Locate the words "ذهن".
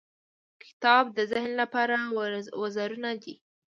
1.31-1.51